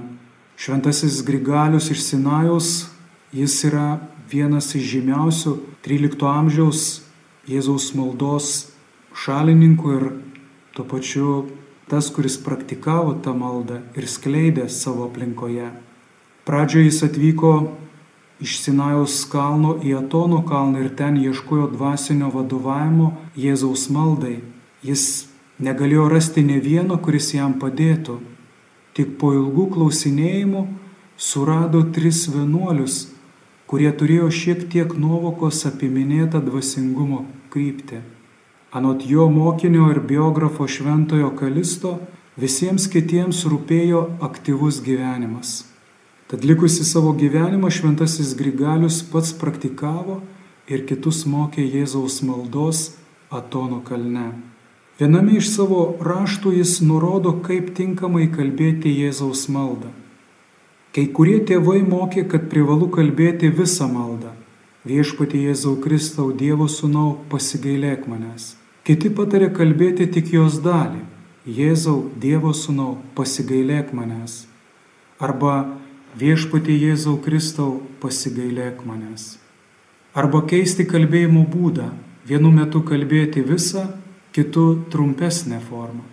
[0.58, 2.70] Šventasis Grigalius iš Sinajaus,
[3.30, 4.00] jis yra
[4.32, 5.54] vienas iš žymiausių
[5.86, 6.82] 13 amžiaus
[7.46, 8.50] Jėzaus maldos
[9.14, 10.08] šalininkų ir
[10.74, 11.38] tuo pačiu
[11.86, 15.70] tas, kuris praktikavo tą maldą ir skleidė savo aplinkoje.
[16.50, 17.56] Pradžioje jis atvyko
[18.42, 24.40] iš Sinajaus kalno į Atono kalną ir ten ieškojo dvasinio vadovavimo Jėzaus maldai.
[24.82, 25.30] Jis
[25.62, 28.20] negalėjo rasti ne vieno, kuris jam padėtų.
[28.98, 30.66] Tik po ilgų klausinėjimų
[31.18, 33.12] surado tris vienuolius,
[33.70, 38.02] kurie turėjo šiek tiek nuovokos apie minėtą dvasingumo kryptį.
[38.72, 41.98] Anot jo mokinio ir biografo Šventojo Kalisto,
[42.40, 45.66] visiems kitiems rūpėjo aktyvus gyvenimas.
[46.32, 50.22] Tad likusi savo gyvenimą šventasis Grigalius pats praktikavo
[50.72, 52.86] ir kitus mokė Jėzaus maldos
[53.32, 54.51] Atono kalne.
[55.02, 59.90] Viename iš savo raštų jis nurodo, kaip tinkamai kalbėti Jėzaus maldą.
[60.94, 64.36] Kai kurie tėvai mokė, kad privalu kalbėti visą maldą.
[64.86, 68.52] Viešpatie Jėzau Kristau Dievo sūnau, pasigailėk manęs.
[68.86, 71.02] Kiti patarė kalbėti tik jos dalį.
[71.50, 74.44] Jėzau Dievo sūnau, pasigailėk manęs.
[75.18, 75.80] Arba
[76.14, 79.40] viešpatie Jėzau Kristau, pasigailėk manęs.
[80.14, 81.90] Arba keisti kalbėjimo būdą.
[82.30, 83.88] Vienu metu kalbėti visą,
[84.36, 86.04] kitu trumpesnė forma.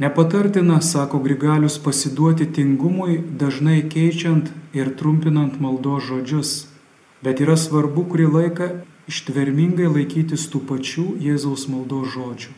[0.00, 6.70] Nepatartina, sako Grigalius, pasiduoti tingumui, dažnai keičiant ir trumpinant maldo žodžius,
[7.20, 8.70] bet yra svarbu kurį laiką
[9.10, 12.54] ištvermingai laikytis tų pačių Jėzaus maldo žodžių.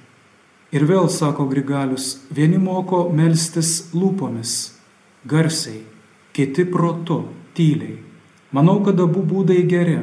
[0.73, 4.73] Ir vėl, sako Grigalius, vieni moko melstis lūpomis,
[5.29, 5.83] garsiai,
[6.33, 7.25] kiti protu,
[7.59, 7.99] tyliai.
[8.53, 9.99] Manau, kad abu būdai geri.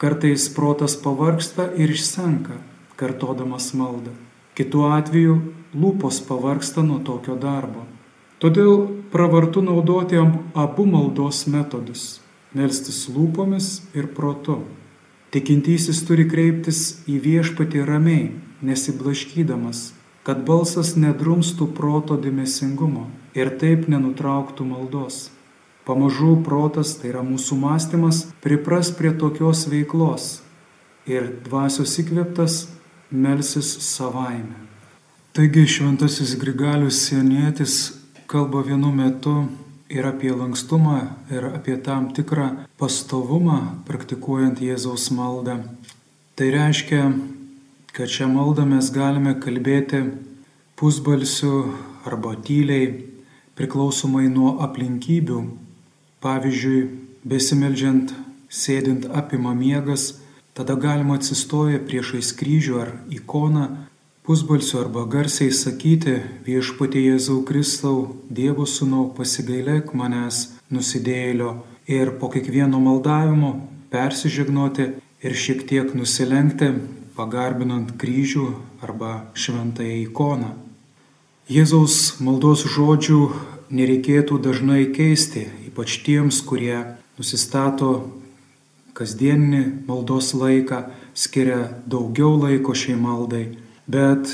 [0.00, 2.56] Kartais protas pavarksta ir išsenka,
[3.02, 4.14] kartodamas maldą.
[4.54, 5.38] Kitu atveju
[5.74, 7.86] lūpos pavarksta nuo tokio darbo.
[8.42, 10.20] Todėl pravartu naudoti
[10.64, 12.20] abu maldos metodus-
[12.56, 14.58] melstis lūpomis ir protu.
[15.32, 19.92] Tikintysis turi kreiptis į viešpatį ramiai, nesiblaškydamas,
[20.24, 25.30] kad balsas nedrumstų proto dėmesingumo ir taip nenutrauktų maldos.
[25.86, 30.42] Pamažu protas, tai yra mūsų mąstymas, pripras prie tokios veiklos
[31.06, 32.66] ir dvasios įkvėptas
[33.12, 34.56] melsis savaime.
[35.32, 37.92] Taigi šventasis Grigalius Sienietis
[38.26, 39.46] kalba vienu metu
[39.88, 40.98] ir apie lankstumą,
[41.30, 42.48] ir apie tam tikrą
[42.80, 45.58] pastovumą praktikuojant Jėzaus maldą.
[46.36, 47.02] Tai reiškia,
[47.92, 50.00] kad šią maldą mes galime kalbėti
[50.80, 51.74] pusbalsiu
[52.08, 52.88] arba tyliai,
[53.56, 55.42] priklausomai nuo aplinkybių.
[56.24, 56.80] Pavyzdžiui,
[57.28, 58.14] besimeldžiant,
[58.48, 60.21] sėdint apima miegas,
[60.54, 63.64] Tada galima atsistoję priešais kryžių ar ikoną,
[64.26, 71.54] pusbalsiu arba garsiai sakyti viešpatie Jėzau Kristau, Dievo sūnau, pasigailėk manęs nusidėlio
[71.88, 73.54] ir po kiekvieno maldavimo
[73.94, 74.90] persižegnoti
[75.24, 76.68] ir šiek tiek nusilenkti,
[77.16, 78.46] pagarbinant kryžių
[78.84, 80.52] arba šventąją ikoną.
[81.48, 83.22] Jėzaus maldos žodžių
[83.72, 86.76] nereikėtų dažnai keisti, ypač tiems, kurie
[87.16, 88.20] nusistato
[88.96, 93.44] kasdieninį maldos laiką, skiria daugiau laiko šiai maldai,
[93.86, 94.32] bet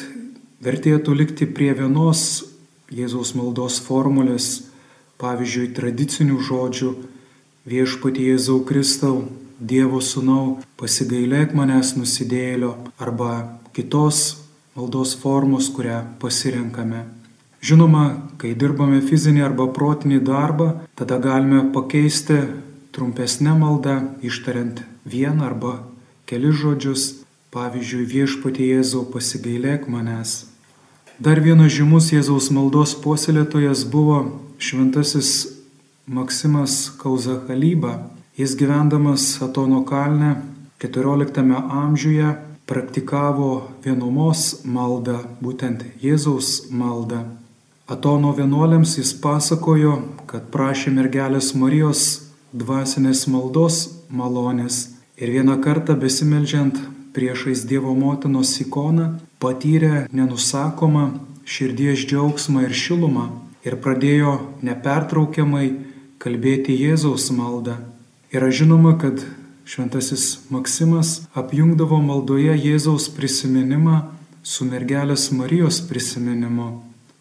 [0.65, 2.45] vertėtų likti prie vienos
[2.89, 4.47] Jėzaus maldos formulės,
[5.21, 6.95] pavyzdžiui, tradicinių žodžių
[7.69, 9.27] viešpatie Jėzau Kristau,
[9.59, 14.39] Dievo sūnau, pasigailėk manęs nusidėlio arba kitos
[14.79, 17.03] maldos formos, kurią pasirenkame.
[17.59, 18.05] Žinoma,
[18.39, 22.39] kai dirbame fizinį arba protinį darbą, tada galime pakeisti
[22.99, 25.79] trumpesnė malda, ištariant vieną arba
[26.27, 27.09] kelis žodžius,
[27.49, 30.43] Pavyzdžiui, viešpatie Jėzau pasigailėk manęs.
[31.17, 34.19] Dar vienas žymus Jėzaus maldos puoselėtojas buvo
[34.61, 35.31] šventasis
[36.05, 37.95] Maksimas Kauzachalyba.
[38.37, 40.35] Jis gyvendamas Atono kalne
[40.85, 42.35] 14 amžiuje
[42.69, 47.25] praktikavo vienumos maldą, būtent Jėzaus maldą.
[47.89, 54.79] Atono vienuoliams jis pasakojo, kad prašė mergelės Marijos dvasinės maldos malonės
[55.21, 56.79] ir vieną kartą besimeldžiant
[57.13, 61.05] priešais Dievo motinos ikoną patyrė nenusakomą
[61.45, 63.27] širdies džiaugsmą ir šilumą
[63.67, 65.67] ir pradėjo nepertraukiamai
[66.23, 67.79] kalbėti Jėzaus maldą.
[68.33, 69.23] Yra žinoma, kad
[69.69, 74.03] šventasis Maksimas apjungdavo maldoje Jėzaus prisiminimą
[74.43, 76.69] su mergelės Marijos prisiminimu.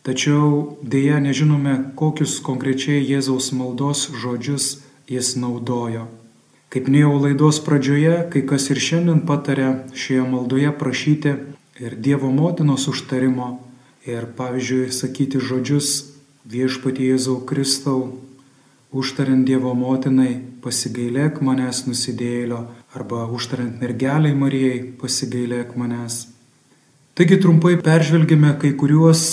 [0.07, 6.07] Tačiau dėja nežinome, kokius konkrečiai Jėzaus maldos žodžius jis naudojo.
[6.67, 11.35] Kaip minėjau laidos pradžioje, kai kas ir šiandien patarė šioje maldoje prašyti
[11.79, 13.53] ir Dievo motinos užtarimo
[14.07, 15.93] ir, pavyzdžiui, sakyti žodžius
[16.47, 18.17] viešpatie Jėzau Kristau,
[18.91, 22.65] užtariant Dievo motinai, pasigailėk manęs nusidėlio
[22.95, 26.25] arba užtariant mergeliai Marijai, pasigailėk manęs.
[27.15, 29.23] Taigi trumpai peržvelgime kai kuriuos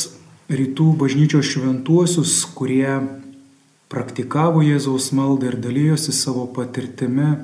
[0.48, 3.00] rytų bažnyčios šventuosius, kurie
[3.92, 7.35] praktikavo Jėzaus maldą ir dalyjosi savo patirtimi.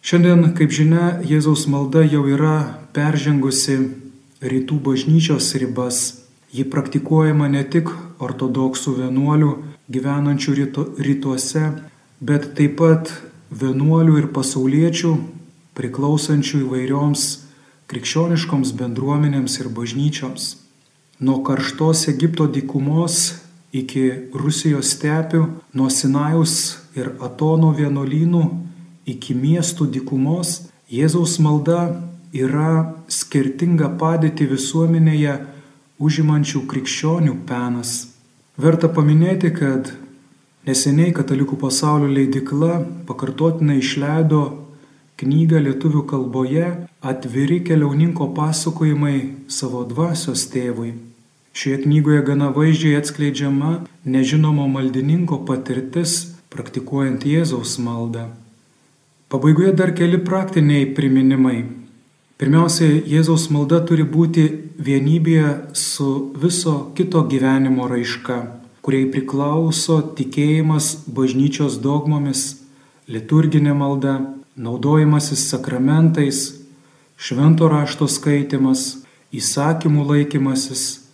[0.00, 3.76] Šiandien, kaip žinia, Jėzaus malda jau yra peržengusi
[4.40, 5.98] rytų bažnyčios ribas.
[6.50, 9.50] Ji praktikuojama ne tik ortodoksų vienuolių
[9.92, 11.66] gyvenančių ryto, rytuose,
[12.20, 13.12] bet taip pat
[13.50, 15.12] vienuolių ir pasauliečių
[15.78, 17.28] priklausančių įvairioms
[17.90, 20.54] krikščioniškoms bendruomenėms ir bažnyčioms.
[21.20, 23.34] Nuo karštos Egipto dykumos
[23.72, 26.54] iki Rusijos stepių, nuo Sinajaus
[26.98, 28.44] ir Atono vienuolynų
[29.10, 32.02] iki miestų dykumos, Jėzaus malda
[32.34, 35.36] yra skirtinga padėti visuomenėje
[36.02, 38.10] užimančių krikščionių penas.
[38.58, 39.92] Verta paminėti, kad
[40.66, 44.42] neseniai Katalikų pasaulio leidikla pakartotinai išleido
[45.20, 46.66] knygą lietuvių kalboje
[47.00, 51.09] Atviri keliauninko pasakojimai savo dvasios tėvui.
[51.52, 53.72] Šioje knygoje gana vaizdžiai atskleidžiama
[54.04, 58.28] nežinomo maldininko patirtis praktikuojant Jėzaus maldą.
[59.30, 61.58] Pabaigoje dar keli praktiniai priminimai.
[62.40, 64.46] Pirmiausia, Jėzaus malda turi būti
[64.80, 66.06] vienybėje su
[66.40, 68.38] viso kito gyvenimo raiška,
[68.80, 72.46] kuriai priklauso tikėjimas bažnyčios dogmomis,
[73.10, 74.14] liturginė malda,
[74.56, 76.40] naudojimasis sakramentais,
[77.20, 79.04] švento rašto skaitimas,
[79.36, 81.09] įsakymų laikymasis,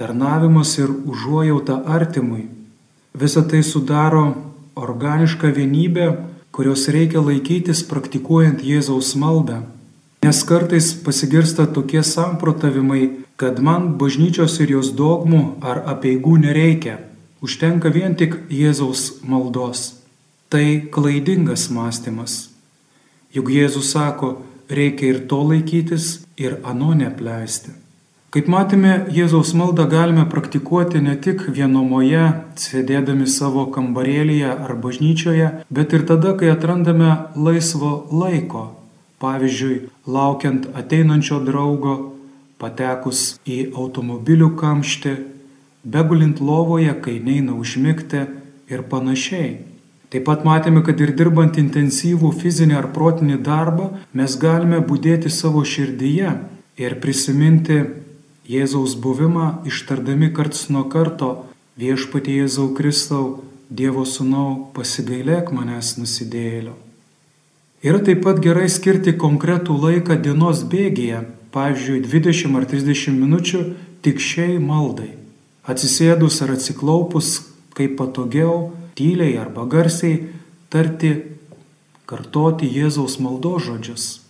[0.00, 2.46] tarnavimas ir užuojauta artimui.
[3.12, 4.24] Visą tai sudaro
[4.74, 6.06] organišką vienybę,
[6.56, 9.58] kurios reikia laikytis praktikuojant Jėzaus maldą.
[10.24, 16.96] Nes kartais pasigirsta tokie samprotavimai, kad man bažnyčios ir jos dogmų ar apieigų nereikia,
[17.44, 20.00] užtenka vien tik Jėzaus maldos.
[20.48, 20.64] Tai
[20.96, 22.48] klaidingas mąstymas.
[23.36, 24.32] Juk Jėzus sako,
[24.68, 27.76] reikia ir to laikytis, ir ano nepleisti.
[28.30, 32.28] Kaip matėme, Jėzaus maldą galime praktikuoti ne tik vienomoje,
[32.62, 38.68] sėdėdami savo kambarėlėje ar bažnyčioje, bet ir tada, kai atrandame laisvo laiko.
[39.18, 41.94] Pavyzdžiui, laukiant ateinančio draugo,
[42.62, 45.14] patekus į automobilių kamštį,
[45.82, 48.20] begulint lovoje, kai neina užmigti
[48.70, 49.56] ir panašiai.
[50.14, 55.64] Taip pat matėme, kad ir dirbant intensyvų fizinį ar protinį darbą, mes galime būdėti savo
[55.66, 56.36] širdyje
[56.78, 57.80] ir prisiminti
[58.50, 61.30] Jėzaus buvimą ištardami karts nuo karto
[61.78, 66.72] viešpatie Jėzau Kristau, Dievo sūnau, pasigailėk manęs nusidėlio.
[67.86, 71.20] Yra taip pat gerai skirti konkretų laiką dienos bėgėje,
[71.54, 73.60] pavyzdžiui, 20 ar 30 minučių
[74.02, 75.12] tik šiai maldai.
[75.70, 77.30] Atsisėdus ar atsiklaupus,
[77.78, 80.26] kaip patogiau, tyliai arba garsiai
[80.74, 81.14] tarti,
[82.10, 84.24] kartoti Jėzaus maldo žodžius.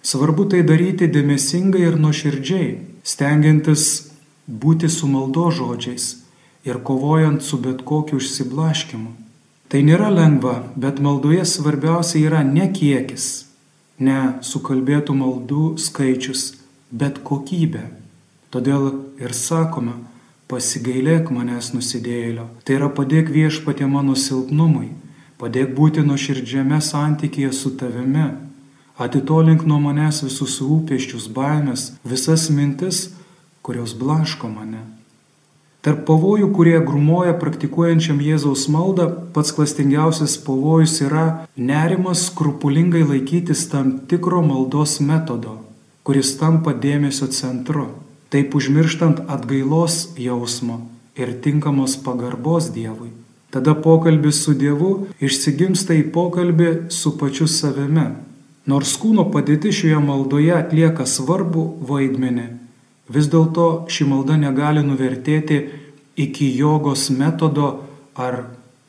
[0.00, 2.70] Svarbu tai daryti dėmesingai ir nuoširdžiai,
[3.06, 4.10] stengiantis
[4.46, 6.06] būti su maldo žodžiais
[6.66, 9.12] ir kovojant su bet kokiu užsiblaškimu.
[9.70, 13.46] Tai nėra lengva, bet maldoje svarbiausia yra ne kiekis,
[13.98, 16.44] ne sukalbėtų maldų skaičius,
[16.90, 17.86] bet kokybė.
[18.54, 18.92] Todėl
[19.22, 19.96] ir sakome,
[20.50, 22.46] pasigailėk manęs nusidėlio.
[22.62, 24.92] Tai yra padėk viešpatė mano silpnumui,
[25.42, 28.28] padėk būti nuoširdžiame santykėje su tavimi
[28.96, 33.10] Atitolink nuo manęs visus rūpeščius, baimės, visas mintis,
[33.62, 34.80] kurios blaško mane.
[35.84, 43.98] Tarp pavojų, kurie grumoja praktikuojančiam Jėzaus maldą, pats klastingiausias pavojus yra nerimas skrupulingai laikytis tam
[44.10, 45.60] tikro maldos metodo.
[46.06, 47.88] kuris tampa dėmesio centru,
[48.30, 50.84] taip užmirštant atgailos jausmo
[51.18, 53.10] ir tinkamos pagarbos Dievui.
[53.50, 58.06] Tada pokalbis su Dievu išsigimsta į pokalbį su pačiu savimi.
[58.66, 62.46] Nors kūno padėti šioje maldoje atlieka svarbu vaidmenį,
[63.14, 65.60] vis dėlto ši malda negali nuvertėti
[66.18, 67.68] iki jogos metodo
[68.18, 68.42] ar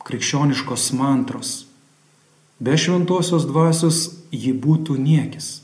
[0.08, 1.52] krikščioniškos mantros.
[2.58, 3.98] Be šventosios dvasios
[4.34, 5.60] ji būtų niekis.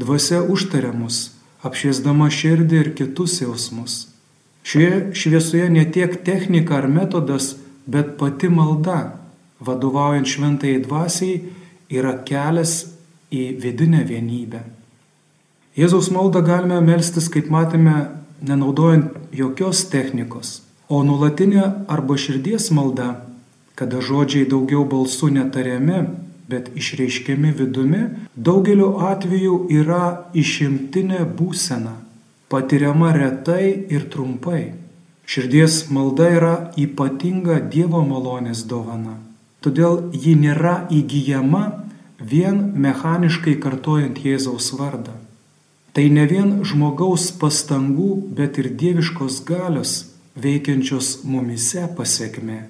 [0.00, 4.06] Dvasia užtaria mus, apšviesdama širdį ir kitus jausmus.
[4.64, 9.18] Šioje šviesoje ne tiek technika ar metodas, bet pati malda,
[9.60, 11.42] vadovaujant šventai dvasiai,
[11.92, 12.94] yra kelias
[13.30, 14.60] į vidinę vienybę.
[15.78, 18.10] Jėzaus maldą galime melstis, kaip matėme,
[18.42, 23.12] nenaudojant jokios technikos, o nulatinė arba širdies malda,
[23.78, 26.02] kada žodžiai daugiau balsų netariami,
[26.50, 28.02] bet išreiškiami vidumi,
[28.34, 31.94] daugeliu atveju yra išimtinė būsena,
[32.50, 34.72] patiriama retai ir trumpai.
[35.30, 39.20] Širdies malda yra ypatinga Dievo malonės dovana.
[39.62, 41.62] Todėl ji nėra įgyjama
[42.20, 45.16] vien mechaniškai kartojant Jėzaus vardą.
[45.92, 49.94] Tai ne vien žmogaus pastangų, bet ir dieviškos galios
[50.38, 52.62] veikiančios mumise pasiekmė.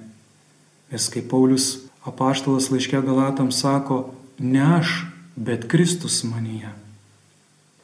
[0.91, 5.03] Nes kaip Paulius apaštalas laiškė Galatams sako, ne aš,
[5.35, 6.71] bet Kristus manyje.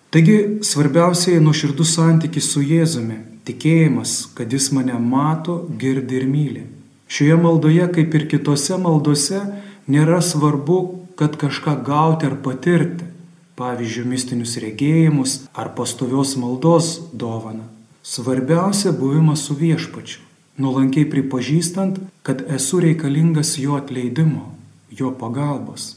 [0.10, 6.64] Taigi svarbiausiai nuoširdus santykis su Jėzumi, tikėjimas, kad Jis mane mato, girdi ir myli.
[7.08, 9.44] Šioje maldoje, kaip ir kitose maldose,
[9.88, 10.80] nėra svarbu,
[11.18, 13.10] kad kažką gauti ar patirti,
[13.58, 17.66] pavyzdžiui, mistinius regėjimus ar pastovios maldos dovaną.
[18.06, 20.22] Svarbiausia buvimas su viešpačiu
[20.58, 24.56] nuolankiai pripažįstant, kad esu reikalingas jo atleidimo,
[24.90, 25.96] jo pagalbos.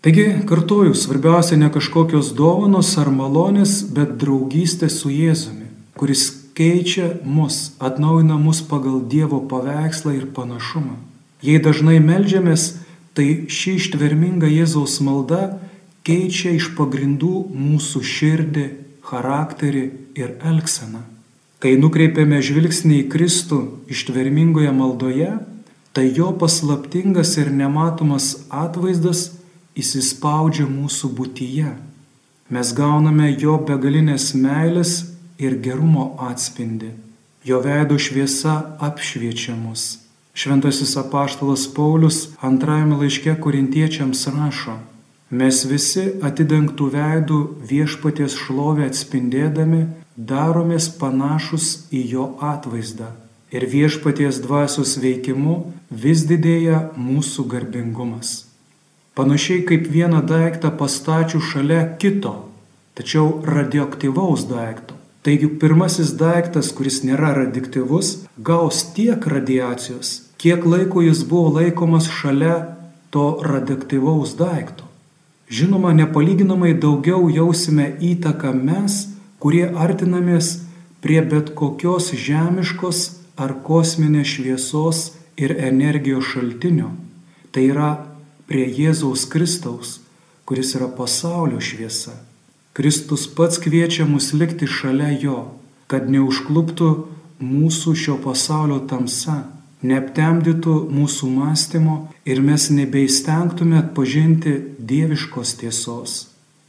[0.00, 5.66] Taigi, kartuoju, svarbiausia ne kažkokios dovanos ar malonės, bet draugystė su Jėzumi,
[5.98, 10.96] kuris keičia mus, atnaujina mus pagal Dievo paveikslą ir panašumą.
[11.44, 12.68] Jei dažnai melžiamės,
[13.16, 15.56] tai ši ištverminga Jėzaus malda
[16.06, 18.66] keičia iš pagrindų mūsų širdį,
[19.06, 19.84] charakterį
[20.18, 21.02] ir elgseną.
[21.62, 23.60] Kai nukreipiame žvilgsnį į Kristų
[23.90, 25.32] ištvermingoje maldoje,
[25.96, 29.30] tai jo paslaptingas ir nematomas atvaizdas
[29.80, 31.72] įsispaudžia mūsų būtyje.
[32.52, 34.98] Mes gauname jo begalinės meilės
[35.42, 36.92] ir gerumo atspindi.
[37.46, 40.05] Jo veido šviesa apšviečia mus.
[40.36, 44.74] Šventasis apaštalas Paulius antrajame laiške korintiečiams rašo,
[45.30, 47.38] mes visi atidengtų veidų
[47.70, 49.86] viešpaties šlovę atspindėdami
[50.32, 53.08] daromės panašus į jo atvaizdą
[53.56, 55.56] ir viešpaties dvasios veikimu
[56.04, 58.34] vis didėja mūsų garbingumas.
[59.16, 62.34] Panašiai kaip vieną daiktą pastačių šalia kito,
[62.92, 65.00] tačiau radioaktyvaus daikto.
[65.24, 72.76] Taigi pirmasis daiktas, kuris nėra radioaktyvus, gaus tiek radiacijos, kiek laiko jis buvo laikomas šalia
[73.10, 74.84] to radioaktyvaus daikto.
[75.48, 78.96] Žinoma, nepalyginamai daugiau jausime įtaką mes,
[79.38, 80.66] kurie artinamės
[81.00, 83.02] prie bet kokios žemiškos
[83.38, 85.02] ar kosminės šviesos
[85.38, 86.90] ir energijos šaltinio.
[87.54, 87.90] Tai yra
[88.50, 90.00] prie Jėzaus Kristaus,
[90.44, 92.16] kuris yra pasaulio šviesa.
[92.76, 95.38] Kristus pats kviečia mus likti šalia jo,
[95.86, 96.90] kad neužkluptų
[97.40, 99.44] mūsų šio pasaulio tamsa,
[99.90, 101.96] neaptemdytų mūsų mąstymo
[102.28, 106.20] ir mes nebeįstengtume atpažinti dieviškos tiesos.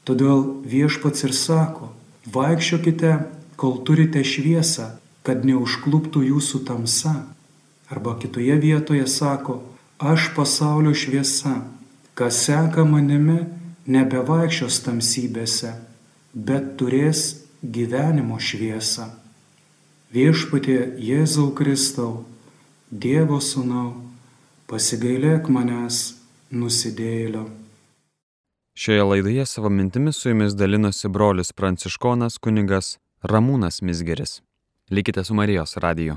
[0.08, 1.92] Todėl viešpats ir sako,
[2.28, 3.12] Vaikščiokite,
[3.56, 7.14] kol turite šviesą, kad neužkluptų jūsų tamsa.
[7.88, 9.62] Arba kitoje vietoje sako,
[9.96, 11.62] aš pasaulio šviesa,
[12.20, 13.46] kas seka manimi,
[13.88, 15.72] nebevaikščios tamsybėse,
[16.36, 19.08] bet turės gyvenimo šviesą.
[20.12, 22.26] Viešpatie Jėzau Kristau,
[22.88, 23.98] Dievo Sūnau,
[24.72, 26.22] pasigailėk manęs
[26.56, 27.42] nusidėlio.
[28.80, 32.94] Šioje laidoje savo mintimis su jumis dalinosi brolis pranciškonas kunigas
[33.28, 34.40] Ramūnas Misgeris.
[34.88, 36.16] Likite su Marijos radiju.